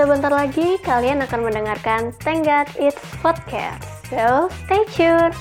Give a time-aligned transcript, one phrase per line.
[0.00, 3.84] Sebentar lagi kalian akan mendengarkan God It's Podcast.
[4.08, 5.36] So, stay tuned.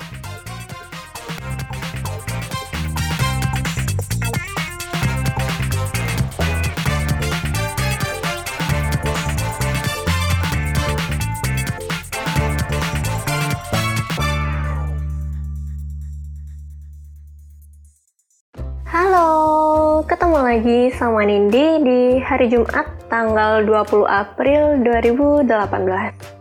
[18.84, 26.40] Halo, ketemu lagi sama Nindi di hari Jumat tanggal 20 April 2018.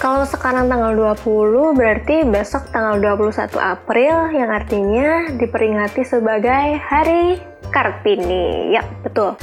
[0.00, 7.36] Kalau sekarang tanggal 20 berarti besok tanggal 21 April yang artinya diperingati sebagai Hari
[7.68, 8.72] Kartini.
[8.72, 9.36] Ya, betul.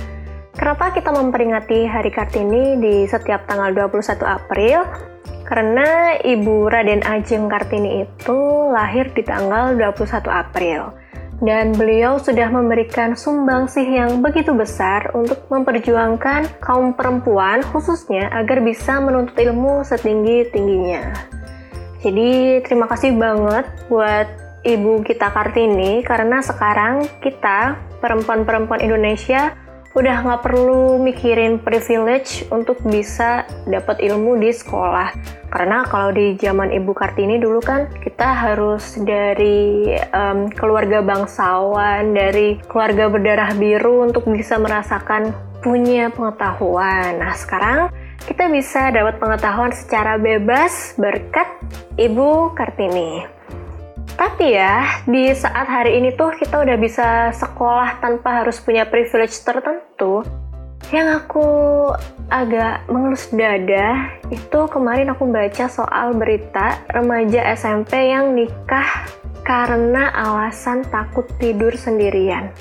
[0.56, 4.88] Kenapa kita memperingati Hari Kartini di setiap tanggal 21 April?
[5.46, 8.40] Karena Ibu Raden Ajeng Kartini itu
[8.74, 11.05] lahir di tanggal 21 April
[11.44, 19.04] dan beliau sudah memberikan sumbangsih yang begitu besar untuk memperjuangkan kaum perempuan khususnya agar bisa
[19.04, 21.12] menuntut ilmu setinggi-tingginya.
[22.00, 24.28] Jadi terima kasih banget buat
[24.66, 29.54] Ibu kita Kartini karena sekarang kita perempuan-perempuan Indonesia
[29.96, 35.16] udah nggak perlu mikirin privilege untuk bisa dapat ilmu di sekolah.
[35.48, 42.60] Karena kalau di zaman Ibu Kartini dulu kan kita harus dari um, keluarga bangsawan, dari
[42.68, 45.32] keluarga berdarah biru untuk bisa merasakan
[45.64, 47.24] punya pengetahuan.
[47.24, 47.88] Nah sekarang
[48.28, 51.48] kita bisa dapat pengetahuan secara bebas berkat
[51.96, 53.35] Ibu Kartini.
[54.16, 59.36] Tapi ya, di saat hari ini tuh kita udah bisa sekolah tanpa harus punya privilege
[59.44, 60.24] tertentu.
[60.94, 61.48] Yang aku
[62.32, 68.88] agak mengelus dada itu kemarin aku baca soal berita remaja SMP yang nikah
[69.44, 72.54] karena alasan takut tidur sendirian.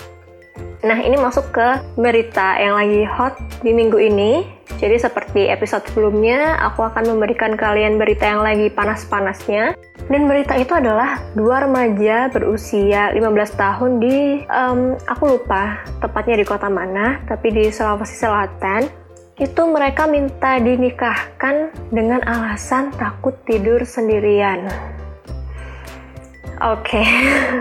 [0.85, 4.45] Nah, ini masuk ke berita yang lagi hot di minggu ini.
[4.77, 9.73] Jadi seperti episode sebelumnya, aku akan memberikan kalian berita yang lagi panas-panasnya.
[10.13, 16.45] Dan berita itu adalah dua remaja berusia 15 tahun di, um, aku lupa tepatnya di
[16.45, 18.85] kota mana, tapi di Sulawesi Selatan.
[19.41, 24.69] Itu mereka minta dinikahkan dengan alasan takut tidur sendirian.
[26.65, 27.09] Oke, okay.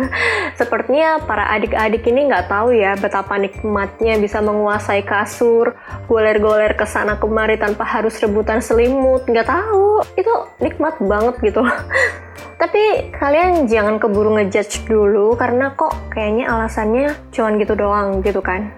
[0.59, 5.75] sepertinya para adik-adik ini nggak tahu ya betapa nikmatnya bisa menguasai kasur,
[6.07, 9.27] goler-goler ke sana kemari tanpa harus rebutan selimut.
[9.27, 10.31] Nggak tahu, itu
[10.63, 11.67] nikmat banget gitu.
[12.63, 18.71] Tapi kalian jangan keburu ngejudge dulu karena kok kayaknya alasannya cuman gitu doang gitu kan.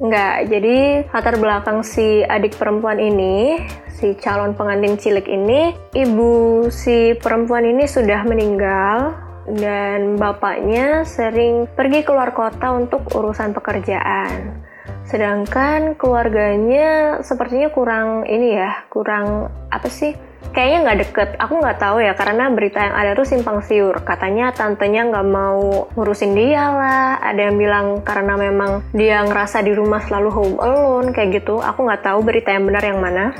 [0.00, 3.60] Nggak, jadi latar belakang si adik perempuan ini,
[3.92, 12.02] si calon pengantin cilik ini, ibu si perempuan ini sudah meninggal dan bapaknya sering pergi
[12.02, 14.66] keluar kota untuk urusan pekerjaan.
[15.06, 20.18] Sedangkan keluarganya sepertinya kurang ini ya, kurang apa sih?
[20.50, 21.28] Kayaknya nggak deket.
[21.38, 23.94] Aku nggak tahu ya karena berita yang ada tuh simpang siur.
[24.02, 27.22] Katanya tantenya nggak mau ngurusin dia lah.
[27.22, 31.62] Ada yang bilang karena memang dia ngerasa di rumah selalu home alone kayak gitu.
[31.62, 33.36] Aku nggak tahu berita yang benar yang mana.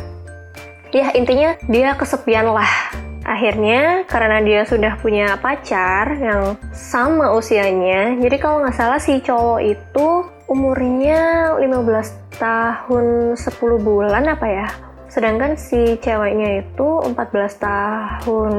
[0.95, 8.39] Ya intinya dia kesepian lah Akhirnya karena dia sudah punya pacar yang sama usianya, jadi
[8.39, 10.07] kalau nggak salah si cowok itu
[10.47, 13.43] umurnya 15 tahun 10
[13.83, 14.69] bulan apa ya?
[15.11, 18.53] Sedangkan si ceweknya itu 14 tahun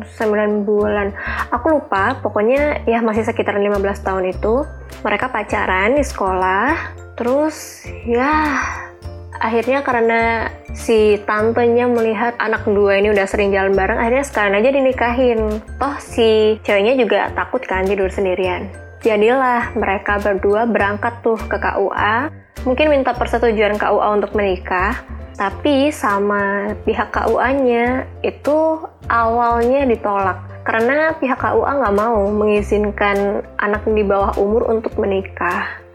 [0.00, 1.12] 9 bulan.
[1.52, 4.64] Aku lupa, pokoknya ya masih sekitar 15 tahun itu.
[5.04, 8.56] Mereka pacaran di sekolah, terus ya
[9.38, 14.70] akhirnya karena si tantenya melihat anak dua ini udah sering jalan bareng akhirnya sekalian aja
[14.74, 15.40] dinikahin.
[15.78, 18.70] Toh si ceweknya juga takut kan tidur sendirian.
[19.02, 22.34] Jadilah mereka berdua berangkat tuh ke KUA
[22.66, 24.98] mungkin minta persetujuan KUA untuk menikah
[25.38, 30.42] tapi sama pihak KUA-nya itu awalnya ditolak.
[30.66, 35.87] Karena pihak KUA nggak mau mengizinkan anak di bawah umur untuk menikah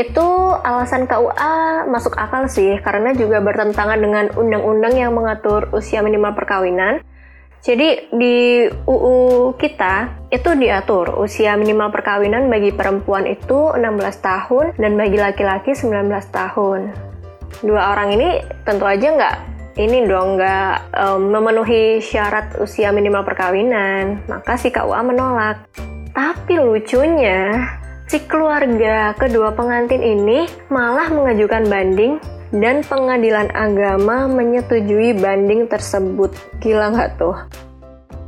[0.00, 0.28] itu
[0.64, 7.04] alasan KUA masuk akal sih karena juga bertentangan dengan undang-undang yang mengatur usia minimal perkawinan.
[7.60, 14.96] Jadi di UU kita itu diatur usia minimal perkawinan bagi perempuan itu 16 tahun dan
[14.96, 16.80] bagi laki-laki 19 tahun.
[17.60, 19.36] Dua orang ini tentu aja nggak
[19.76, 25.68] ini dong nggak um, memenuhi syarat usia minimal perkawinan, maka si KUA menolak.
[26.16, 27.68] Tapi lucunya
[28.10, 32.18] si keluarga kedua pengantin ini malah mengajukan banding
[32.50, 36.34] dan pengadilan agama menyetujui banding tersebut.
[36.58, 37.38] Gila nggak tuh?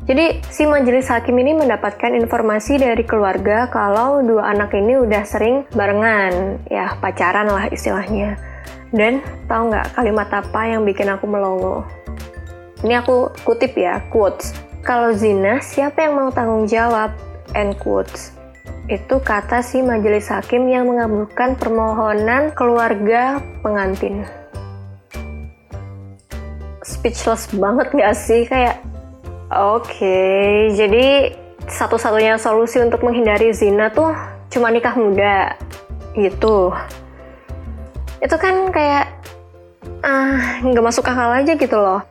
[0.07, 5.67] Jadi si majelis hakim ini mendapatkan informasi dari keluarga kalau dua anak ini udah sering
[5.75, 8.39] barengan, ya pacaran lah istilahnya.
[8.95, 9.19] Dan
[9.51, 11.83] tahu nggak kalimat apa yang bikin aku melongo?
[12.87, 14.55] Ini aku kutip ya, quotes.
[14.87, 17.15] Kalau zina, siapa yang mau tanggung jawab?
[17.55, 18.42] End quotes.
[18.91, 24.27] Itu kata si majelis hakim yang mengabulkan permohonan keluarga pengantin.
[26.83, 28.43] Speechless banget gak sih?
[28.47, 28.83] Kayak,
[29.55, 31.37] oke, okay, jadi
[31.69, 34.11] satu-satunya solusi untuk menghindari zina tuh
[34.51, 35.57] cuma nikah muda
[36.13, 36.75] gitu
[38.21, 39.09] itu kan kayak
[40.05, 42.03] ah nggak masuk akal aja gitu loh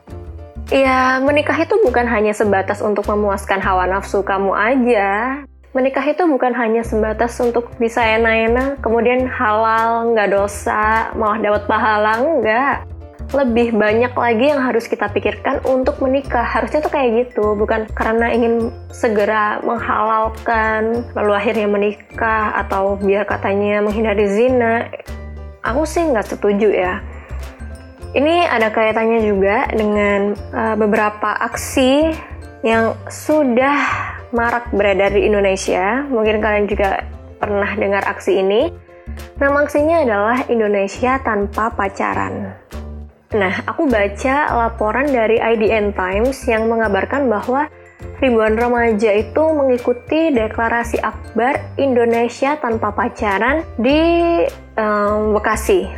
[0.68, 6.52] ya menikah itu bukan hanya sebatas untuk memuaskan hawa nafsu kamu aja menikah itu bukan
[6.52, 12.84] hanya sebatas untuk bisa enak-enak kemudian halal nggak dosa malah dapat pahala enggak
[13.32, 16.44] lebih banyak lagi yang harus kita pikirkan untuk menikah.
[16.44, 23.80] Harusnya tuh kayak gitu, bukan karena ingin segera menghalalkan lalu akhirnya menikah atau biar katanya
[23.80, 24.92] menghindari zina.
[25.64, 27.00] Aku sih nggak setuju ya.
[28.12, 32.12] Ini ada kaitannya juga dengan uh, beberapa aksi
[32.60, 33.80] yang sudah
[34.32, 36.02] marak beredar di Indonesia.
[36.08, 37.04] Mungkin kalian juga
[37.36, 38.72] pernah dengar aksi ini.
[39.36, 42.56] Nama aksinya adalah Indonesia tanpa pacaran.
[43.32, 47.64] Nah, aku baca laporan dari IDN Times yang mengabarkan bahwa
[48.20, 54.00] ribuan remaja itu mengikuti deklarasi akbar Indonesia tanpa pacaran di
[54.76, 55.88] um, Bekasi.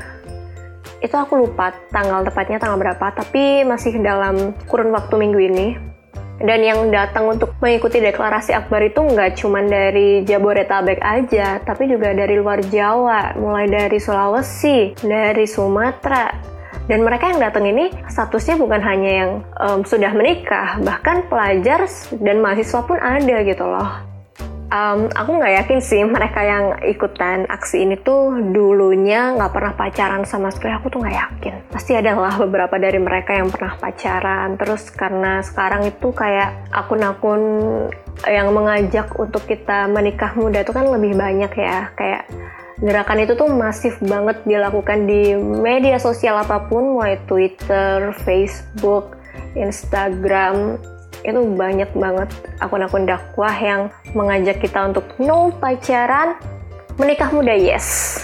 [1.02, 5.93] Itu aku lupa tanggal tepatnya tanggal berapa, tapi masih dalam kurun waktu minggu ini.
[6.34, 12.10] Dan yang datang untuk mengikuti deklarasi akbar itu nggak cuma dari Jabodetabek aja, tapi juga
[12.10, 16.54] dari luar Jawa, mulai dari Sulawesi, dari Sumatera,
[16.84, 21.88] dan mereka yang datang ini statusnya bukan hanya yang um, sudah menikah, bahkan pelajar
[22.20, 24.13] dan mahasiswa pun ada gitu loh.
[24.74, 30.26] Um, aku nggak yakin sih mereka yang ikutan aksi ini tuh dulunya nggak pernah pacaran
[30.26, 30.74] sama sekali.
[30.74, 31.54] Aku tuh nggak yakin.
[31.70, 34.58] Pasti ada lah beberapa dari mereka yang pernah pacaran.
[34.58, 37.42] Terus karena sekarang itu kayak akun-akun
[38.26, 41.94] yang mengajak untuk kita menikah muda itu kan lebih banyak ya.
[41.94, 42.26] Kayak
[42.82, 49.14] gerakan itu tuh masif banget dilakukan di media sosial apa pun, mulai Twitter, Facebook,
[49.54, 50.82] Instagram,
[51.24, 52.28] itu banyak banget
[52.60, 56.36] akun-akun dakwah yang mengajak kita untuk no pacaran,
[57.00, 58.20] menikah muda yes.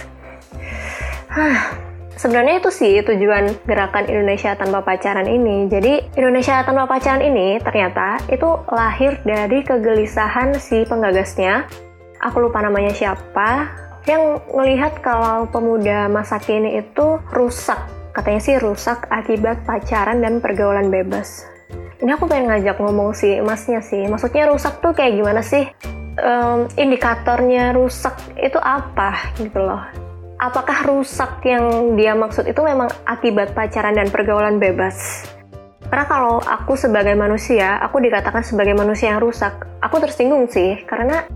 [1.32, 1.74] Hah,
[2.14, 5.66] sebenarnya itu sih tujuan gerakan Indonesia tanpa pacaran ini.
[5.66, 11.66] Jadi Indonesia tanpa pacaran ini ternyata itu lahir dari kegelisahan si penggagasnya.
[12.20, 13.72] Aku lupa namanya siapa,
[14.08, 17.80] yang melihat kalau pemuda masa kini itu rusak
[18.10, 21.46] katanya sih rusak akibat pacaran dan pergaulan bebas
[22.00, 24.08] ini aku pengen ngajak ngomong sih emasnya sih.
[24.08, 25.68] Maksudnya rusak tuh kayak gimana sih?
[26.20, 29.84] Um, indikatornya rusak itu apa gitu loh.
[30.40, 35.28] Apakah rusak yang dia maksud itu memang akibat pacaran dan pergaulan bebas?
[35.92, 41.28] Karena kalau aku sebagai manusia, aku dikatakan sebagai manusia yang rusak, aku tersinggung sih, karena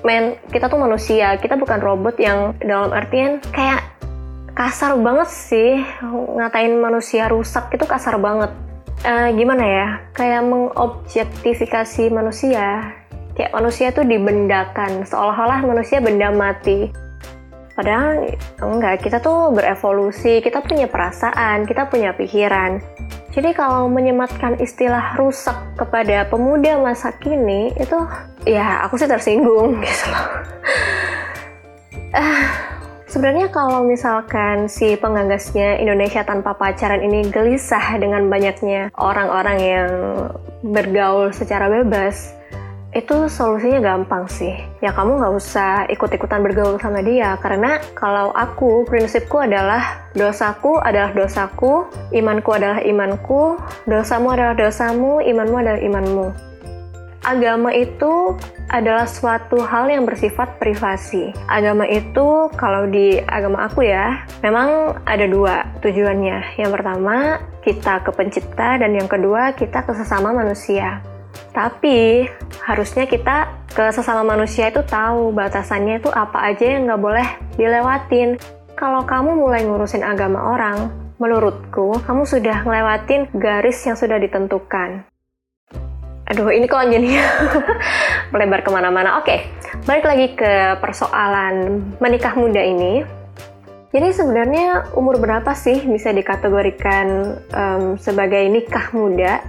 [0.00, 3.84] men kita tuh manusia kita bukan robot yang dalam artian kayak
[4.56, 5.84] kasar banget sih.
[6.40, 8.48] Ngatain manusia rusak itu kasar banget
[9.04, 9.86] uh, gimana ya?
[10.12, 12.96] Kayak mengobjektifikasi manusia.
[13.36, 16.92] Kayak manusia tuh dibendakan seolah-olah manusia benda mati.
[17.72, 18.28] Padahal
[18.60, 22.76] enggak kita tuh berevolusi kita punya perasaan kita punya pikiran.
[23.30, 27.96] Jadi kalau menyematkan istilah rusak kepada pemuda masa kini itu
[28.44, 30.26] ya aku sih tersinggung gitu loh.
[32.10, 32.69] Uh,
[33.10, 39.90] Sebenarnya kalau misalkan si penggagasnya Indonesia tanpa pacaran ini gelisah dengan banyaknya orang-orang yang
[40.62, 42.30] bergaul secara bebas,
[42.94, 44.54] itu solusinya gampang sih.
[44.78, 51.10] Ya kamu nggak usah ikut-ikutan bergaul sama dia, karena kalau aku, prinsipku adalah dosaku adalah
[51.10, 53.58] dosaku, imanku adalah imanku,
[53.90, 56.49] dosamu adalah dosamu, imanmu adalah imanmu.
[57.20, 58.32] Agama itu
[58.72, 61.36] adalah suatu hal yang bersifat privasi.
[61.52, 66.56] Agama itu, kalau di agama aku ya, memang ada dua tujuannya.
[66.56, 71.04] Yang pertama, kita ke pencipta, dan yang kedua, kita ke sesama manusia.
[71.52, 72.24] Tapi
[72.64, 77.28] harusnya kita ke sesama manusia itu tahu batasannya itu apa aja yang nggak boleh
[77.60, 78.40] dilewatin.
[78.78, 80.88] Kalau kamu mulai ngurusin agama orang,
[81.20, 85.09] menurutku kamu sudah ngelewatin garis yang sudah ditentukan.
[86.30, 87.18] Aduh, ini kok jadi
[88.32, 89.18] melebar ke mana-mana.
[89.18, 89.50] Oke,
[89.82, 93.02] balik lagi ke persoalan menikah muda ini.
[93.90, 97.06] Jadi sebenarnya umur berapa sih bisa dikategorikan
[97.50, 99.42] um, sebagai nikah muda?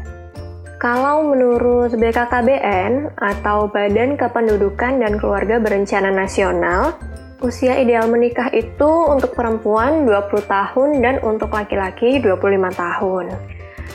[0.82, 6.98] Kalau menurut BKKBN atau Badan Kependudukan dan Keluarga Berencana Nasional,
[7.42, 12.38] Usia ideal menikah itu untuk perempuan 20 tahun dan untuk laki-laki 25
[12.70, 13.34] tahun.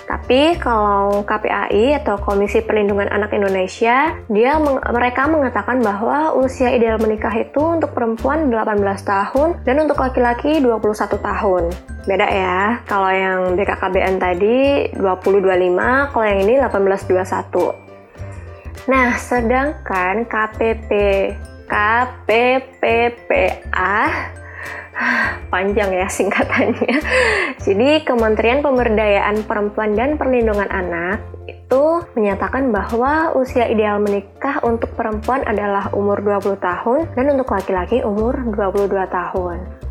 [0.06, 4.54] Tapi kalau KPAI atau Komisi Perlindungan Anak Indonesia, dia
[4.94, 11.18] mereka mengatakan bahwa usia ideal menikah itu untuk perempuan 18 tahun dan untuk laki-laki 21
[11.18, 11.75] tahun.
[12.06, 17.86] Beda ya, kalau yang BKKBN tadi 20-25, kalau yang ini 18-21.
[18.86, 20.90] Nah, sedangkan KPP
[21.66, 23.10] KPPPA
[25.52, 26.94] panjang ya singkatannya.
[27.64, 35.42] Jadi Kementerian Pemberdayaan Perempuan dan Perlindungan Anak itu menyatakan bahwa usia ideal menikah untuk perempuan
[35.46, 39.86] adalah umur 20 tahun dan untuk laki-laki umur 22 tahun.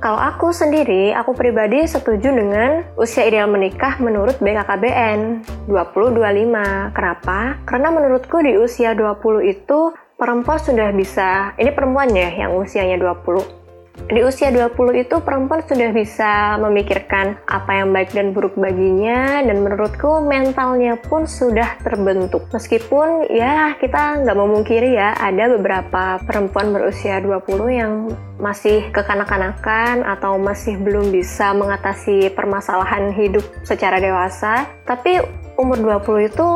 [0.00, 6.96] Kalau aku sendiri, aku pribadi setuju dengan usia ideal menikah menurut BKKBN 20-25.
[6.96, 7.60] Kenapa?
[7.68, 13.59] Karena menurutku di usia 20 itu perempuan sudah bisa, ini perempuannya yang usianya 20,
[14.08, 19.60] di usia 20 itu perempuan sudah bisa memikirkan apa yang baik dan buruk baginya dan
[19.60, 22.48] menurutku mentalnya pun sudah terbentuk.
[22.54, 27.92] Meskipun ya kita nggak memungkiri ya ada beberapa perempuan berusia 20 yang
[28.40, 34.64] masih kekanak-kanakan atau masih belum bisa mengatasi permasalahan hidup secara dewasa.
[34.88, 35.20] Tapi
[35.60, 36.48] umur 20 itu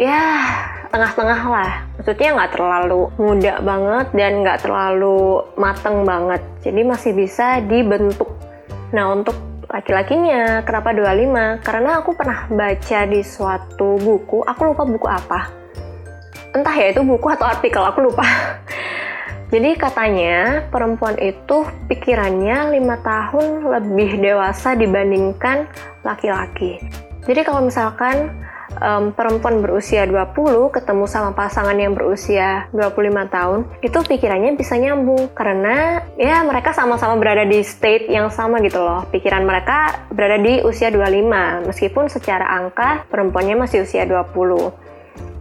[0.00, 0.22] ya
[0.96, 1.72] tengah-tengah lah.
[2.00, 6.40] Maksudnya nggak terlalu muda banget dan nggak terlalu mateng banget.
[6.64, 8.32] Jadi masih bisa dibentuk.
[8.96, 9.36] Nah untuk
[9.68, 11.60] laki-lakinya kenapa 25?
[11.60, 15.40] Karena aku pernah baca di suatu buku, aku lupa buku apa.
[16.56, 18.24] Entah ya itu buku atau artikel, aku lupa.
[19.52, 25.68] Jadi katanya perempuan itu pikirannya lima tahun lebih dewasa dibandingkan
[26.00, 26.80] laki-laki.
[27.28, 28.32] Jadi kalau misalkan
[28.80, 30.32] um, perempuan berusia 20
[30.72, 37.18] ketemu sama pasangan yang berusia 25 tahun, itu pikirannya bisa nyambung karena ya mereka sama-sama
[37.18, 39.04] berada di state yang sama gitu loh.
[39.10, 44.85] Pikiran mereka berada di usia 25 meskipun secara angka perempuannya masih usia 20.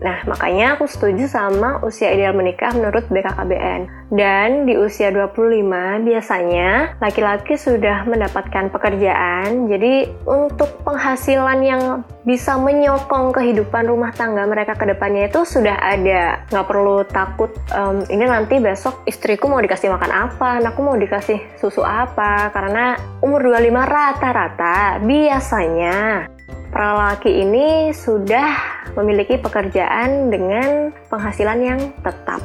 [0.04, 4.12] Nah, makanya aku setuju sama usia ideal menikah menurut BKKBN.
[4.14, 9.66] Dan di usia 25 biasanya laki-laki sudah mendapatkan pekerjaan.
[9.66, 11.82] Jadi untuk penghasilan yang
[12.22, 16.46] bisa menyokong kehidupan rumah tangga mereka ke depannya itu sudah ada.
[16.54, 21.58] Nggak perlu takut um, ini nanti besok istriku mau dikasih makan apa, anakku mau dikasih
[21.58, 22.54] susu apa.
[22.54, 22.94] Karena
[23.26, 26.30] umur 25 rata-rata biasanya
[26.76, 32.44] para laki ini sudah memiliki pekerjaan dengan penghasilan yang tetap.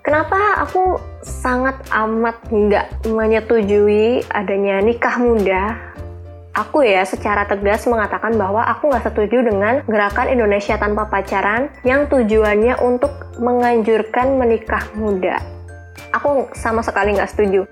[0.00, 5.76] Kenapa aku sangat amat nggak menyetujui adanya nikah muda?
[6.56, 12.08] Aku ya secara tegas mengatakan bahwa aku nggak setuju dengan gerakan Indonesia tanpa pacaran yang
[12.08, 15.36] tujuannya untuk menganjurkan menikah muda.
[16.16, 17.68] Aku sama sekali nggak setuju.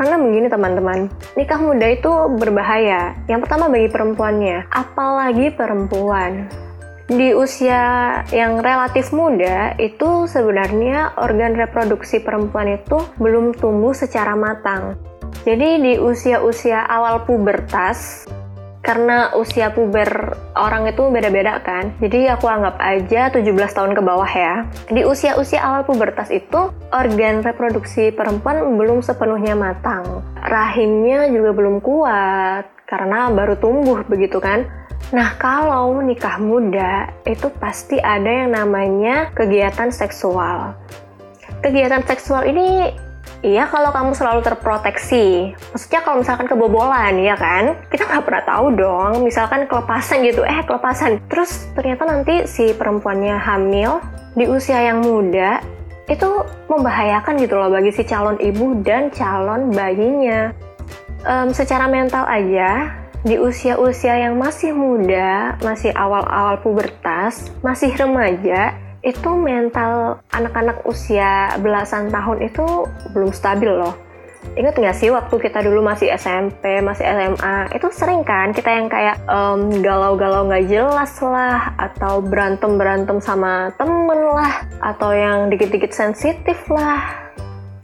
[0.00, 2.08] Karena begini teman-teman, nikah muda itu
[2.40, 3.20] berbahaya.
[3.28, 6.48] Yang pertama bagi perempuannya, apalagi perempuan.
[7.04, 7.84] Di usia
[8.32, 14.96] yang relatif muda, itu sebenarnya organ reproduksi perempuan itu belum tumbuh secara matang.
[15.44, 18.24] Jadi di usia-usia awal pubertas,
[18.80, 21.92] karena usia puber orang itu beda-beda kan.
[22.00, 24.64] Jadi aku anggap aja 17 tahun ke bawah ya.
[24.88, 30.24] Di usia-usia awal pubertas itu organ reproduksi perempuan belum sepenuhnya matang.
[30.40, 34.64] Rahimnya juga belum kuat karena baru tumbuh begitu kan.
[35.10, 40.76] Nah, kalau nikah muda itu pasti ada yang namanya kegiatan seksual.
[41.60, 42.94] Kegiatan seksual ini
[43.40, 45.56] Iya kalau kamu selalu terproteksi.
[45.72, 49.24] Maksudnya kalau misalkan kebobolan ya kan, kita nggak pernah tahu dong.
[49.24, 51.24] Misalkan kelepasan gitu, eh kelepasan.
[51.24, 54.04] Terus ternyata nanti si perempuannya hamil
[54.36, 55.64] di usia yang muda,
[56.04, 56.28] itu
[56.68, 60.52] membahayakan gitu loh bagi si calon ibu dan calon bayinya.
[61.24, 62.92] Um, secara mental aja,
[63.24, 72.12] di usia-usia yang masih muda, masih awal-awal pubertas, masih remaja, itu mental anak-anak usia belasan
[72.12, 72.84] tahun itu
[73.16, 73.96] belum stabil loh.
[74.56, 78.88] Ingat nggak sih waktu kita dulu masih SMP, masih SMA, itu sering kan kita yang
[78.88, 86.56] kayak um, galau-galau nggak jelas lah, atau berantem-berantem sama temen lah, atau yang dikit-dikit sensitif
[86.72, 87.30] lah.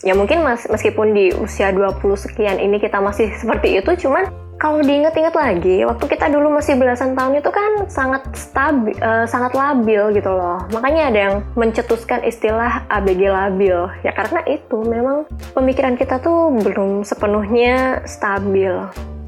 [0.01, 4.25] Ya mungkin mas, meskipun di usia 20 sekian ini kita masih seperti itu, cuman
[4.57, 9.53] kalau diingat-ingat lagi, waktu kita dulu masih belasan tahun itu kan sangat stabil, uh, sangat
[9.53, 10.65] labil gitu loh.
[10.73, 13.85] Makanya ada yang mencetuskan istilah ABG labil.
[14.01, 18.73] Ya karena itu memang pemikiran kita tuh belum sepenuhnya stabil.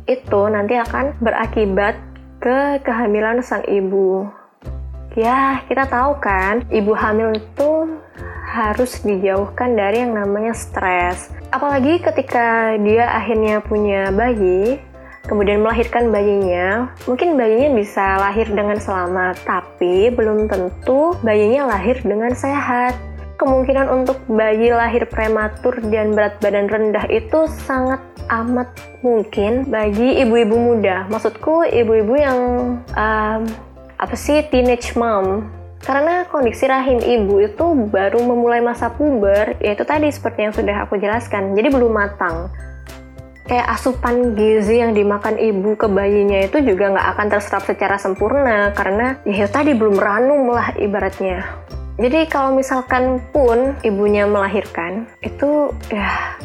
[0.08, 2.00] Itu nanti akan berakibat
[2.40, 4.25] ke kehamilan sang ibu.
[5.18, 8.00] Ya, kita tahu kan, ibu hamil itu
[8.49, 11.28] harus dijauhkan dari yang namanya stres.
[11.52, 14.78] Apalagi ketika dia akhirnya punya bayi,
[15.28, 22.32] kemudian melahirkan bayinya, mungkin bayinya bisa lahir dengan selamat, tapi belum tentu bayinya lahir dengan
[22.32, 22.97] sehat.
[23.38, 28.02] Kemungkinan untuk bayi lahir prematur dan berat badan rendah itu sangat
[28.35, 28.66] amat
[29.04, 31.06] mungkin bagi ibu-ibu muda.
[31.06, 32.38] Maksudku ibu-ibu yang
[32.99, 33.42] um,
[33.94, 35.47] apa sih teenage mom
[35.87, 40.99] karena kondisi rahim ibu itu baru memulai masa puber, yaitu tadi seperti yang sudah aku
[40.99, 42.50] jelaskan, jadi belum matang
[43.49, 48.76] kayak asupan gizi yang dimakan ibu ke bayinya itu juga nggak akan terserap secara sempurna
[48.76, 51.43] karena ya tadi belum ranum lah ibaratnya.
[51.99, 56.38] Jadi kalau misalkan pun ibunya melahirkan itu ya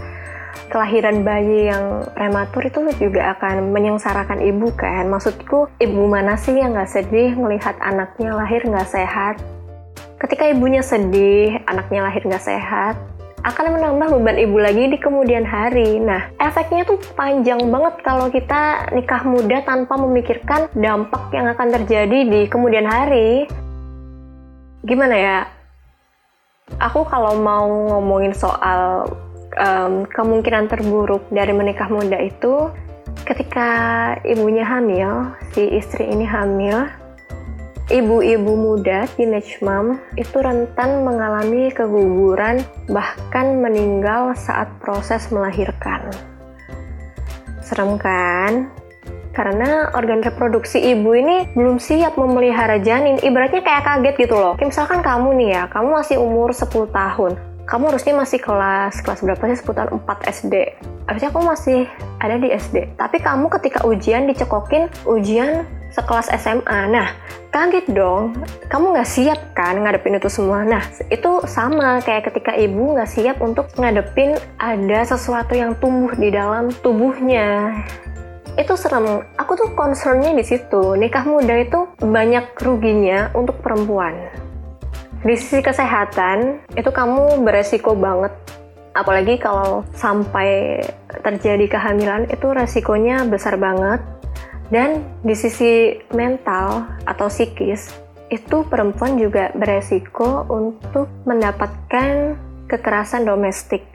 [0.74, 5.06] kelahiran bayi yang prematur itu juga akan menyengsarakan ibu kan.
[5.12, 9.38] Maksudku ibu mana sih yang nggak sedih melihat anaknya lahir nggak sehat?
[10.18, 12.96] Ketika ibunya sedih, anaknya lahir nggak sehat,
[13.44, 16.00] akan menambah beban ibu lagi di kemudian hari.
[16.00, 22.20] Nah, efeknya tuh panjang banget kalau kita nikah muda tanpa memikirkan dampak yang akan terjadi
[22.24, 23.44] di kemudian hari.
[24.88, 25.40] Gimana ya?
[26.80, 29.12] Aku kalau mau ngomongin soal
[29.60, 32.72] um, kemungkinan terburuk dari menikah muda itu,
[33.28, 33.70] ketika
[34.24, 36.88] ibunya hamil, si istri ini hamil,
[37.94, 46.10] Ibu-ibu muda, teenage mom, itu rentan mengalami keguguran, bahkan meninggal saat proses melahirkan.
[47.62, 48.74] Serem kan?
[49.38, 54.58] Karena organ reproduksi ibu ini belum siap memelihara janin, ibaratnya kayak kaget gitu loh.
[54.58, 57.38] Kayak misalkan kamu nih ya, kamu masih umur 10 tahun,
[57.70, 60.04] kamu harusnya masih kelas kelas berapa sih sebutan 4
[60.36, 60.54] SD
[61.08, 61.80] harusnya kamu masih
[62.20, 67.14] ada di SD tapi kamu ketika ujian dicekokin ujian sekelas SMA nah
[67.54, 68.34] kaget dong.
[68.68, 70.66] Kamu nggak siap kan ngadepin itu semua?
[70.66, 70.82] Nah
[71.14, 76.74] itu sama kayak ketika ibu nggak siap untuk ngadepin ada sesuatu yang tumbuh di dalam
[76.82, 77.78] tubuhnya.
[78.58, 79.26] Itu serem.
[79.38, 80.98] Aku tuh concernnya di situ.
[80.98, 84.14] Nikah muda itu banyak ruginya untuk perempuan.
[85.24, 88.34] Di sisi kesehatan itu kamu beresiko banget.
[88.94, 90.78] Apalagi kalau sampai
[91.26, 94.13] terjadi kehamilan itu resikonya besar banget
[94.74, 97.94] dan di sisi mental atau psikis
[98.34, 102.34] itu perempuan juga beresiko untuk mendapatkan
[102.66, 103.86] kekerasan domestik.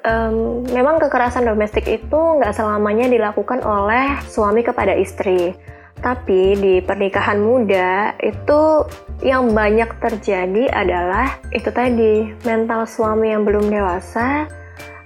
[0.00, 5.52] Um, memang kekerasan domestik itu nggak selamanya dilakukan oleh suami kepada istri.
[6.00, 8.88] Tapi di pernikahan muda itu
[9.20, 14.48] yang banyak terjadi adalah itu tadi mental suami yang belum dewasa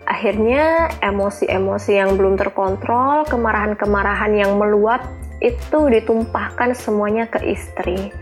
[0.04, 5.04] akhirnya emosi-emosi yang belum terkontrol, kemarahan-kemarahan yang meluap
[5.40, 8.12] itu ditumpahkan semuanya ke istri.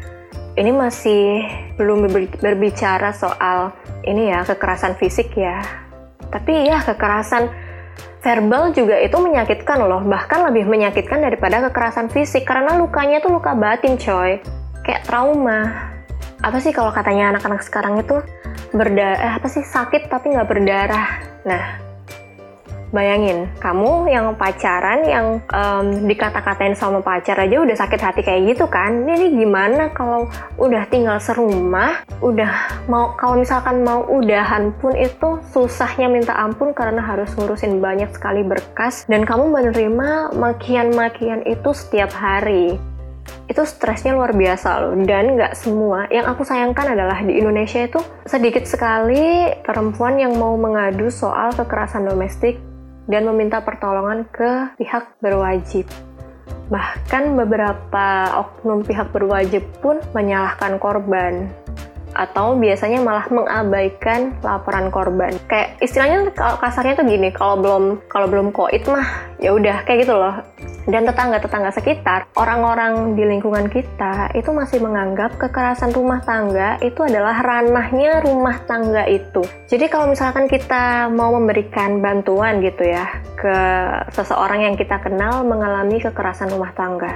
[0.53, 1.47] Ini masih
[1.81, 3.73] belum berbicara soal
[4.05, 5.63] ini ya kekerasan fisik ya.
[6.29, 7.49] Tapi ya kekerasan
[8.23, 13.53] verbal juga itu menyakitkan loh, bahkan lebih menyakitkan daripada kekerasan fisik karena lukanya tuh luka
[13.53, 14.39] batin coy,
[14.87, 15.92] kayak trauma.
[16.43, 18.19] Apa sih kalau katanya anak-anak sekarang itu
[18.75, 21.09] berdarah, eh apa sih sakit tapi nggak berdarah.
[21.47, 21.93] Nah,
[22.93, 28.69] Bayangin, kamu yang pacaran, yang um, dikata-katain sama pacar aja udah sakit hati kayak gitu
[28.69, 29.09] kan?
[29.09, 30.29] Ini gimana kalau
[30.61, 37.01] udah tinggal serumah, udah mau kalau misalkan mau udahan pun itu susahnya minta ampun karena
[37.01, 42.77] harus ngurusin banyak sekali berkas dan kamu menerima makian-makian itu setiap hari
[43.51, 48.01] itu stresnya luar biasa loh dan nggak semua yang aku sayangkan adalah di Indonesia itu
[48.25, 52.59] sedikit sekali perempuan yang mau mengadu soal kekerasan domestik
[53.11, 55.85] dan meminta pertolongan ke pihak berwajib.
[56.71, 58.07] Bahkan beberapa
[58.47, 61.51] oknum pihak berwajib pun menyalahkan korban
[62.13, 65.33] atau biasanya malah mengabaikan laporan korban.
[65.49, 69.05] Kayak istilahnya kasarnya tuh gini, kalau belum kalau belum koit mah
[69.43, 70.41] ya udah kayak gitu loh
[70.91, 77.39] dan tetangga-tetangga sekitar, orang-orang di lingkungan kita itu masih menganggap kekerasan rumah tangga itu adalah
[77.39, 79.47] ranahnya rumah tangga itu.
[79.71, 83.07] Jadi kalau misalkan kita mau memberikan bantuan gitu ya
[83.39, 83.57] ke
[84.11, 87.15] seseorang yang kita kenal mengalami kekerasan rumah tangga,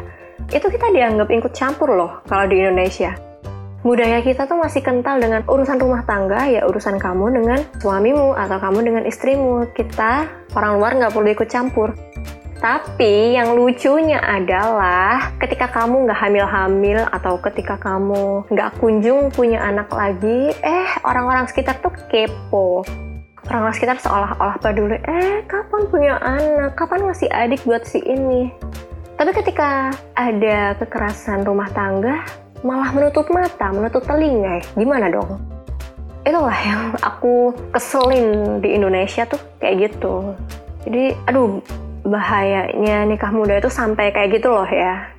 [0.54, 3.18] itu kita dianggap ikut campur loh kalau di Indonesia.
[3.86, 8.58] Budaya kita tuh masih kental dengan urusan rumah tangga ya urusan kamu dengan suamimu atau
[8.58, 9.62] kamu dengan istrimu.
[9.70, 10.26] Kita
[10.58, 11.94] orang luar nggak perlu ikut campur.
[12.56, 19.92] Tapi yang lucunya adalah ketika kamu nggak hamil-hamil atau ketika kamu nggak kunjung punya anak
[19.92, 22.82] lagi, eh orang-orang sekitar tuh kepo.
[23.46, 28.50] Orang-orang sekitar seolah-olah peduli, eh kapan punya anak, kapan ngasih adik buat si ini.
[29.16, 32.26] Tapi ketika ada kekerasan rumah tangga,
[32.66, 35.56] malah menutup mata, menutup telinga, gimana dong?
[36.26, 40.34] itulah yang aku keselin di Indonesia tuh kayak gitu
[40.82, 41.62] jadi aduh
[42.06, 45.16] bahayanya nikah muda itu sampai kayak gitu loh ya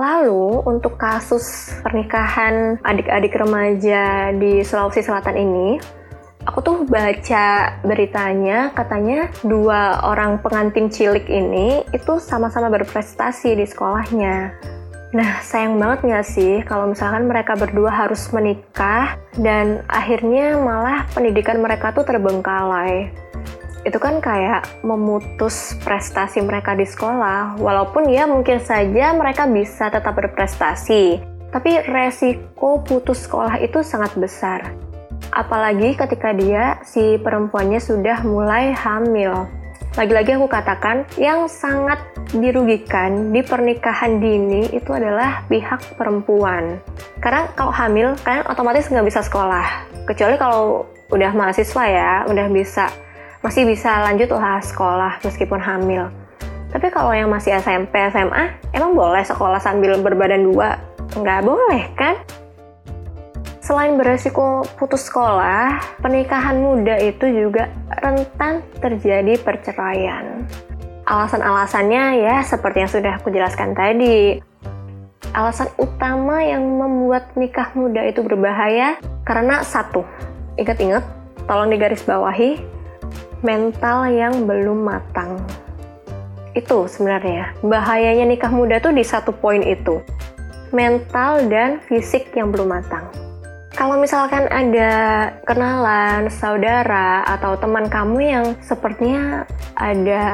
[0.00, 5.76] Lalu untuk kasus pernikahan adik-adik remaja di Sulawesi Selatan ini,
[6.48, 14.56] aku tuh baca beritanya katanya dua orang pengantin cilik ini itu sama-sama berprestasi di sekolahnya.
[15.12, 21.60] Nah, sayang banget nggak sih kalau misalkan mereka berdua harus menikah dan akhirnya malah pendidikan
[21.60, 23.12] mereka tuh terbengkalai.
[23.82, 30.14] Itu kan kayak memutus prestasi mereka di sekolah, walaupun ya mungkin saja mereka bisa tetap
[30.14, 31.18] berprestasi,
[31.50, 34.70] tapi resiko putus sekolah itu sangat besar.
[35.34, 39.50] Apalagi ketika dia, si perempuannya sudah mulai hamil.
[39.92, 42.00] Lagi-lagi aku katakan, yang sangat
[42.32, 46.80] dirugikan di pernikahan dini itu adalah pihak perempuan.
[47.20, 49.90] Karena kalau hamil, kalian otomatis nggak bisa sekolah.
[50.08, 52.88] Kecuali kalau udah mahasiswa ya, udah bisa
[53.42, 56.08] masih bisa lanjut lah sekolah meskipun hamil.
[56.72, 60.78] Tapi kalau yang masih SMP, SMA, emang boleh sekolah sambil berbadan dua?
[61.12, 62.16] Nggak boleh kan?
[63.60, 67.68] Selain beresiko putus sekolah, pernikahan muda itu juga
[68.00, 70.48] rentan terjadi perceraian.
[71.04, 74.38] Alasan-alasannya ya seperti yang sudah aku jelaskan tadi.
[75.34, 80.06] Alasan utama yang membuat nikah muda itu berbahaya karena satu,
[80.58, 81.04] ingat-ingat,
[81.46, 82.71] tolong digaris bawahi,
[83.42, 85.42] mental yang belum matang.
[86.54, 90.00] Itu sebenarnya bahayanya nikah muda tuh di satu poin itu.
[90.72, 93.04] Mental dan fisik yang belum matang
[93.72, 94.92] kalau misalkan ada
[95.48, 100.24] kenalan, saudara, atau teman kamu yang sepertinya ada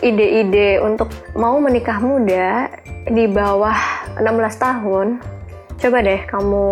[0.00, 2.70] ide-ide untuk mau menikah muda
[3.10, 3.74] di bawah
[4.22, 4.22] 16
[4.62, 5.18] tahun,
[5.82, 6.66] coba deh kamu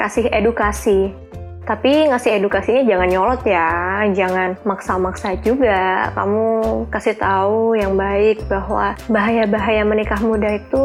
[0.00, 1.12] kasih edukasi
[1.64, 3.68] tapi ngasih edukasinya jangan nyolot ya,
[4.12, 6.12] jangan maksa-maksa juga.
[6.12, 6.46] Kamu
[6.92, 10.84] kasih tahu yang baik bahwa bahaya-bahaya menikah muda itu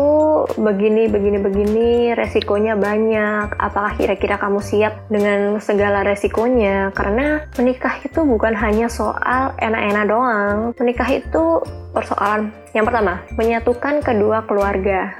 [0.55, 3.59] begini, begini, begini, resikonya banyak.
[3.59, 6.95] Apakah kira-kira kamu siap dengan segala resikonya?
[6.95, 10.57] Karena menikah itu bukan hanya soal enak-enak doang.
[10.79, 11.59] Menikah itu
[11.91, 15.11] persoalan yang pertama, menyatukan kedua keluarga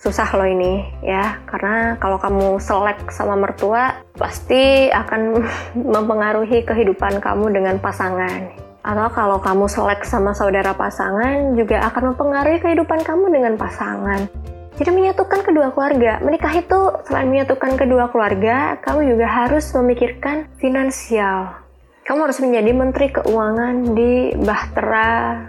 [0.00, 1.40] susah loh ini ya.
[1.48, 5.42] Karena kalau kamu selek sama mertua pasti akan
[5.96, 8.52] mempengaruhi kehidupan kamu dengan pasangan.
[8.86, 14.30] Atau kalau kamu selek sama saudara pasangan juga akan mempengaruhi kehidupan kamu dengan pasangan.
[14.76, 16.20] Jadi menyatukan kedua keluarga.
[16.20, 21.66] Menikah itu selain menyatukan kedua keluarga kamu juga harus memikirkan finansial.
[22.06, 25.42] Kamu harus menjadi menteri keuangan di Bahtera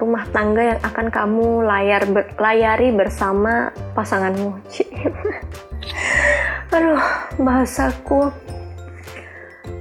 [0.00, 4.56] rumah tangga yang akan kamu layar ber, layari bersama pasanganmu.
[6.74, 7.04] Aduh,
[7.36, 8.32] bahasaku.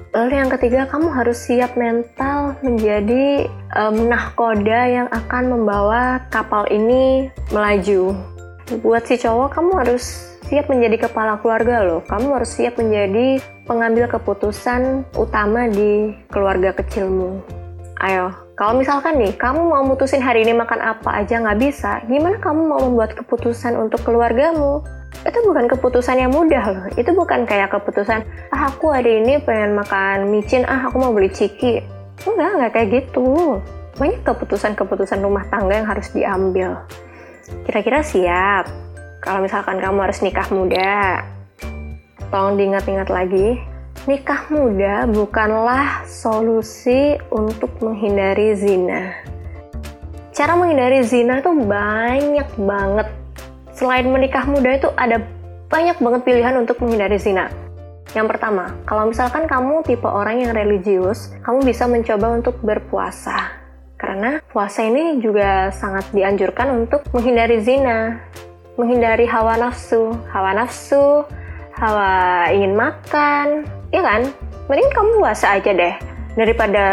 [0.09, 3.45] Lalu yang ketiga, kamu harus siap mental menjadi
[3.77, 8.17] um, nahkoda yang akan membawa kapal ini melaju.
[8.81, 12.01] Buat si cowok, kamu harus siap menjadi kepala keluarga loh.
[12.09, 13.37] Kamu harus siap menjadi
[13.69, 17.45] pengambil keputusan utama di keluarga kecilmu.
[18.01, 22.43] Ayo, kalau misalkan nih, kamu mau mutusin hari ini makan apa aja nggak bisa, gimana
[22.43, 24.83] kamu mau membuat keputusan untuk keluargamu?
[25.23, 26.85] Itu bukan keputusan yang mudah loh.
[26.99, 28.19] Itu bukan kayak keputusan,
[28.51, 31.79] ah aku hari ini pengen makan micin, ah aku mau beli ciki.
[32.27, 33.63] Enggak, nggak kayak gitu.
[33.95, 36.83] Banyak keputusan-keputusan rumah tangga yang harus diambil.
[37.63, 38.67] Kira-kira siap?
[39.23, 41.23] Kalau misalkan kamu harus nikah muda,
[42.27, 43.55] tolong diingat-ingat lagi,
[44.09, 49.13] nikah muda bukanlah solusi untuk menghindari zina.
[50.33, 53.05] Cara menghindari zina itu banyak banget.
[53.69, 55.21] Selain menikah muda itu ada
[55.69, 57.53] banyak banget pilihan untuk menghindari zina.
[58.17, 63.61] Yang pertama, kalau misalkan kamu tipe orang yang religius, kamu bisa mencoba untuk berpuasa.
[63.93, 68.17] Karena puasa ini juga sangat dianjurkan untuk menghindari zina,
[68.73, 70.17] menghindari hawa nafsu.
[70.33, 71.21] Hawa nafsu,
[71.77, 72.09] hawa
[72.49, 74.21] ingin makan, Iya kan?
[74.69, 75.95] Mending kamu puasa aja deh.
[76.37, 76.85] Daripada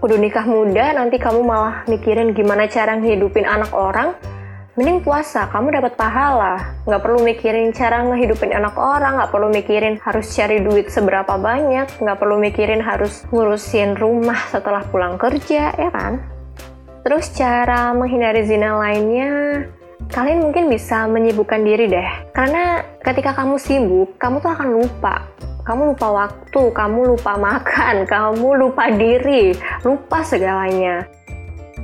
[0.00, 4.16] kudu nikah muda, nanti kamu malah mikirin gimana cara ngehidupin anak orang.
[4.74, 6.74] Mending puasa, kamu dapat pahala.
[6.88, 11.86] Nggak perlu mikirin cara ngehidupin anak orang, nggak perlu mikirin harus cari duit seberapa banyak,
[12.02, 16.18] nggak perlu mikirin harus ngurusin rumah setelah pulang kerja, ya kan?
[17.06, 19.62] Terus cara menghindari zina lainnya,
[20.12, 22.08] kalian mungkin bisa menyibukkan diri deh.
[22.34, 25.14] Karena ketika kamu sibuk, kamu tuh akan lupa
[25.64, 31.08] kamu lupa waktu, kamu lupa makan, kamu lupa diri, lupa segalanya.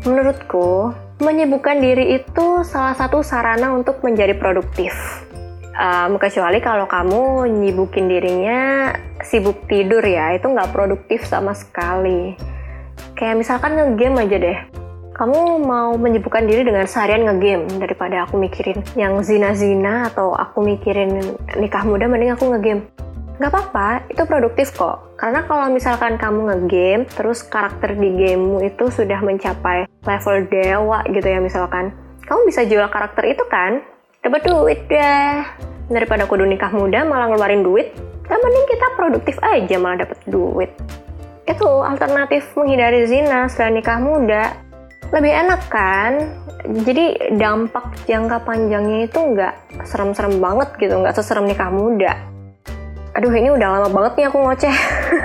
[0.04, 4.92] Menurutku, menyibukkan diri itu salah satu sarana untuk menjadi produktif.
[5.80, 8.92] Um, kecuali kalau kamu nyibukin dirinya
[9.24, 12.36] sibuk tidur ya, itu nggak produktif sama sekali.
[13.16, 14.58] Kayak misalkan ngegame aja deh.
[15.20, 21.36] Kamu mau menyibukkan diri dengan seharian ngegame daripada aku mikirin yang zina-zina atau aku mikirin
[21.60, 22.88] nikah muda mending aku ngegame.
[23.36, 25.20] Gak apa-apa, itu produktif kok.
[25.20, 31.28] Karena kalau misalkan kamu ngegame, terus karakter di gamemu itu sudah mencapai level dewa gitu
[31.28, 31.92] ya misalkan.
[32.24, 33.84] Kamu bisa jual karakter itu kan?
[34.24, 35.36] Dapat duit deh.
[35.92, 37.92] Daripada kudu nikah muda malah ngeluarin duit,
[38.24, 40.72] kan mending kita produktif aja malah dapat duit
[41.50, 44.69] itu alternatif menghindari zina selain nikah muda
[45.10, 46.12] lebih enak kan?
[46.86, 52.14] Jadi dampak jangka panjangnya itu nggak serem-serem banget gitu nggak seserem nikah muda.
[53.18, 54.76] Aduh ini udah lama banget nih aku ngoceh.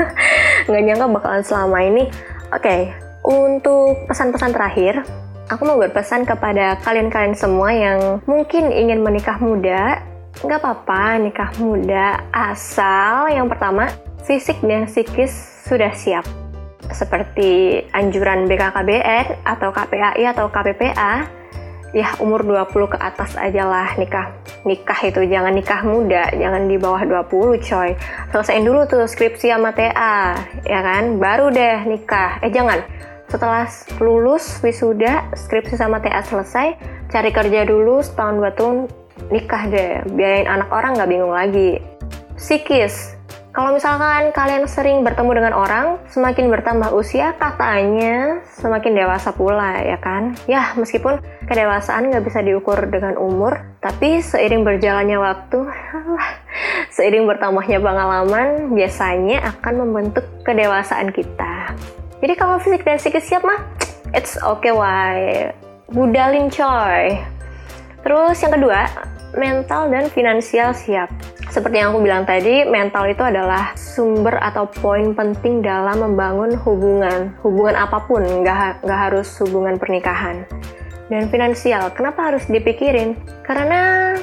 [0.68, 2.04] Nggak nyangka bakalan selama ini.
[2.50, 2.82] Oke okay,
[3.22, 5.06] untuk pesan-pesan terakhir
[5.54, 10.02] aku mau berpesan kepada kalian-kalian semua yang mungkin ingin menikah muda.
[10.42, 13.88] Nggak apa-apa nikah muda asal yang pertama
[14.26, 15.32] fisik dan psikis
[15.70, 16.45] sudah siap.
[16.94, 21.14] Seperti anjuran BKKBN atau KPAI atau KPPA,
[21.96, 24.36] ya umur 20 ke atas aja lah nikah.
[24.68, 27.96] Nikah itu jangan nikah muda, jangan di bawah 20 coy.
[28.36, 30.36] Selesaiin dulu tuh skripsi sama TA,
[30.68, 31.16] ya kan?
[31.16, 32.44] Baru deh nikah.
[32.44, 32.84] Eh jangan,
[33.32, 33.64] setelah
[34.04, 36.76] lulus wisuda, skripsi sama TA selesai,
[37.08, 38.78] cari kerja dulu setahun dua tahun,
[39.32, 40.04] nikah deh.
[40.12, 41.80] Biayain anak orang nggak bingung lagi.
[42.36, 43.15] Psikis,
[43.56, 49.96] kalau misalkan kalian sering bertemu dengan orang, semakin bertambah usia, katanya semakin dewasa pula, ya
[49.96, 50.36] kan?
[50.44, 55.72] Ya, meskipun kedewasaan nggak bisa diukur dengan umur, tapi seiring berjalannya waktu,
[57.00, 61.72] seiring bertambahnya pengalaman, biasanya akan membentuk kedewasaan kita.
[62.20, 63.64] Jadi kalau fisik dan psikis siap mah,
[64.12, 65.48] it's okay why.
[65.96, 67.24] Budalin coy.
[68.04, 68.84] Terus yang kedua,
[69.36, 71.12] mental dan finansial siap.
[71.52, 77.32] Seperti yang aku bilang tadi, mental itu adalah sumber atau poin penting dalam membangun hubungan.
[77.46, 80.44] Hubungan apa pun, nggak, nggak harus hubungan pernikahan.
[81.06, 83.14] Dan finansial, kenapa harus dipikirin?
[83.46, 84.16] Karena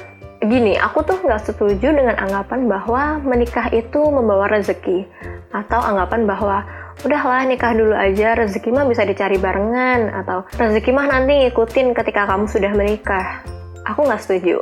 [0.43, 5.07] gini, aku tuh nggak setuju dengan anggapan bahwa menikah itu membawa rezeki.
[5.55, 6.67] Atau anggapan bahwa
[7.07, 10.11] udahlah nikah dulu aja, rezeki mah bisa dicari barengan.
[10.11, 13.47] Atau rezeki mah nanti ngikutin ketika kamu sudah menikah.
[13.87, 14.59] Aku nggak setuju.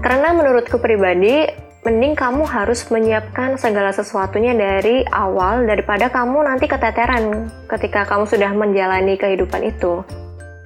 [0.00, 1.44] Karena menurutku pribadi,
[1.84, 8.48] mending kamu harus menyiapkan segala sesuatunya dari awal daripada kamu nanti keteteran ketika kamu sudah
[8.56, 10.00] menjalani kehidupan itu.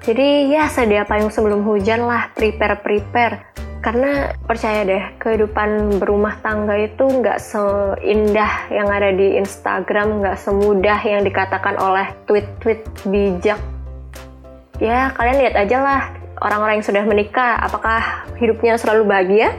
[0.07, 3.57] Jadi ya sedia payung sebelum hujan lah, prepare-prepare.
[3.83, 11.01] Karena percaya deh, kehidupan berumah tangga itu nggak seindah yang ada di Instagram, nggak semudah
[11.05, 13.61] yang dikatakan oleh tweet-tweet bijak.
[14.79, 16.03] Ya, kalian lihat aja lah,
[16.45, 19.57] orang-orang yang sudah menikah, apakah hidupnya selalu bahagia?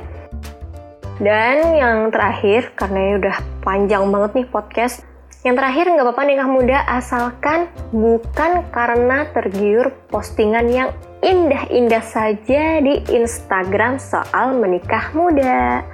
[1.18, 5.02] Dan yang terakhir, karena ini udah panjang banget nih podcast,
[5.42, 10.90] yang terakhir nggak apa-apa nikah muda asalkan bukan karena tergiur postingan yang
[11.22, 15.86] indah-indah saja di Instagram soal menikah muda.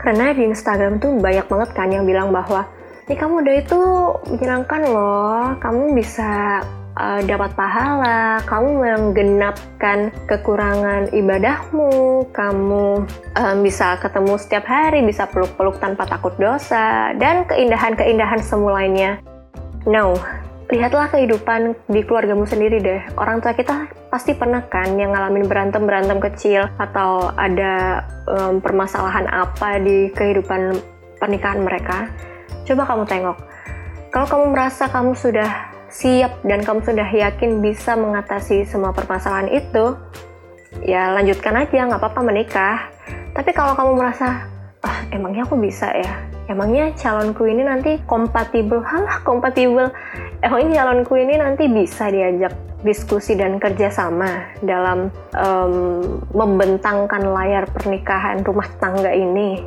[0.00, 2.68] Karena di Instagram tuh banyak banget kan yang bilang bahwa
[3.08, 3.80] nikah muda itu
[4.28, 6.60] menyenangkan loh, kamu bisa
[7.00, 13.08] uh, dapat pahala, kamu menggenapkan kekurangan ibadahmu, kamu
[13.40, 19.24] um, bisa ketemu setiap hari, bisa peluk-peluk tanpa takut dosa, dan keindahan-keindahan semua lainnya.
[19.88, 20.12] No,
[20.68, 23.00] lihatlah kehidupan di keluargamu sendiri deh.
[23.16, 29.80] Orang tua kita pasti pernah kan yang ngalamin berantem-berantem kecil atau ada um, permasalahan apa
[29.80, 30.76] di kehidupan
[31.16, 32.12] pernikahan mereka.
[32.68, 33.38] Coba kamu tengok.
[34.10, 39.98] Kalau kamu merasa kamu sudah siap dan kamu sudah yakin bisa mengatasi semua permasalahan itu,
[40.86, 42.78] ya lanjutkan aja, nggak apa-apa menikah.
[43.34, 44.46] Tapi kalau kamu merasa,
[44.86, 46.30] ah emangnya aku bisa ya?
[46.50, 48.82] Emangnya calonku ini nanti kompatibel?
[48.82, 49.86] Halah kompatibel.
[50.42, 52.50] Emangnya calonku ini nanti bisa diajak
[52.82, 59.62] diskusi dan kerjasama dalam um, membentangkan layar pernikahan rumah tangga ini?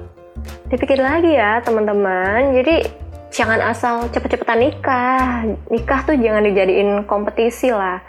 [0.68, 2.52] Dipikir lagi ya teman-teman.
[2.52, 3.03] Jadi
[3.34, 5.44] jangan asal cepet-cepetan nikah.
[5.74, 8.00] Nikah tuh jangan dijadiin kompetisi lah.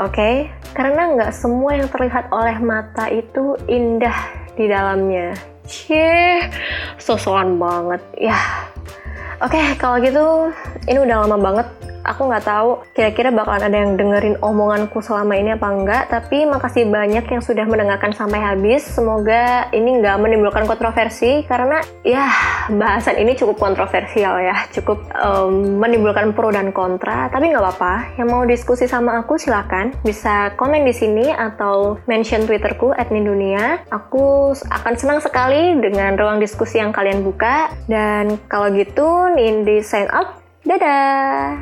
[0.00, 0.34] Oke, okay?
[0.72, 4.16] karena nggak semua yang terlihat oleh mata itu indah
[4.56, 5.36] di dalamnya.
[5.68, 6.48] Cie,
[6.96, 8.00] sosokan banget.
[8.16, 8.40] Ya,
[9.44, 10.56] oke okay, kalau gitu
[10.88, 11.68] ini udah lama banget
[12.04, 16.04] aku nggak tahu kira-kira bakalan ada yang dengerin omonganku selama ini apa enggak.
[16.08, 18.84] Tapi makasih banyak yang sudah mendengarkan sampai habis.
[18.84, 22.28] Semoga ini nggak menimbulkan kontroversi karena ya
[22.72, 27.28] bahasan ini cukup kontroversial ya, cukup um, menimbulkan pro dan kontra.
[27.28, 28.16] Tapi nggak apa-apa.
[28.18, 33.82] Yang mau diskusi sama aku silakan bisa komen di sini atau mention Twitterku @nindunia.
[33.90, 37.72] Aku akan senang sekali dengan ruang diskusi yang kalian buka.
[37.90, 40.39] Dan kalau gitu, Nindi sign up.
[40.60, 41.56] Dadah!